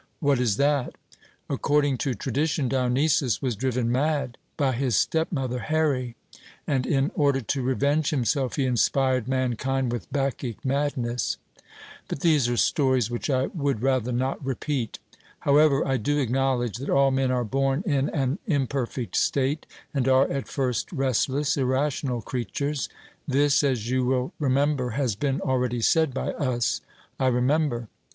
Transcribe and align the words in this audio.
'What 0.19 0.39
is 0.39 0.57
that?' 0.57 0.95
According 1.47 1.99
to 1.99 2.15
tradition 2.15 2.67
Dionysus 2.67 3.39
was 3.39 3.55
driven 3.55 3.91
mad 3.91 4.39
by 4.57 4.71
his 4.71 4.95
stepmother 4.95 5.59
Here, 5.69 6.15
and 6.65 6.87
in 6.87 7.11
order 7.13 7.39
to 7.39 7.61
revenge 7.61 8.09
himself 8.09 8.55
he 8.55 8.65
inspired 8.65 9.27
mankind 9.27 9.91
with 9.91 10.11
Bacchic 10.11 10.65
madness. 10.65 11.37
But 12.07 12.21
these 12.21 12.49
are 12.49 12.57
stories 12.57 13.11
which 13.11 13.29
I 13.29 13.45
would 13.53 13.83
rather 13.83 14.11
not 14.11 14.43
repeat. 14.43 14.97
However 15.41 15.85
I 15.87 15.97
do 15.97 16.17
acknowledge 16.17 16.77
that 16.77 16.89
all 16.89 17.11
men 17.11 17.29
are 17.29 17.43
born 17.43 17.83
in 17.85 18.09
an 18.09 18.39
imperfect 18.47 19.15
state, 19.15 19.67
and 19.93 20.07
are 20.07 20.27
at 20.31 20.47
first 20.47 20.91
restless, 20.91 21.57
irrational 21.57 22.23
creatures: 22.23 22.89
this, 23.27 23.61
as 23.63 23.87
you 23.91 24.03
will 24.05 24.33
remember, 24.39 24.89
has 24.97 25.15
been 25.15 25.41
already 25.41 25.79
said 25.81 26.11
by 26.11 26.31
us. 26.31 26.81
'I 27.19 27.27
remember.' 27.27 27.87